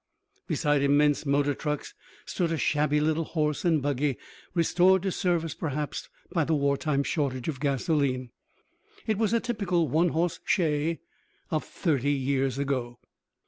Beside 0.47 0.81
immense 0.81 1.27
motor 1.27 1.53
trucks 1.53 1.93
stood 2.25 2.51
a 2.51 2.57
shabby 2.57 2.99
little 2.99 3.23
horse 3.23 3.63
and 3.63 3.83
buggy, 3.83 4.17
restored 4.55 5.03
to 5.03 5.11
service, 5.11 5.53
perhaps, 5.53 6.09
by 6.31 6.43
the 6.43 6.55
war 6.55 6.75
time 6.75 7.03
shortage 7.03 7.47
of 7.47 7.59
gasoline. 7.59 8.31
It 9.05 9.19
was 9.19 9.31
a 9.31 9.39
typical 9.39 9.87
one 9.87 10.09
horse 10.09 10.39
shay 10.43 11.01
of 11.51 11.63
thirty 11.63 12.13
years 12.13 12.57
ago. 12.57 12.97